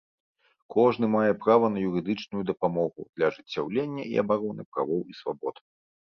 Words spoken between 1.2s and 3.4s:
права на юрыдычную дапамогу для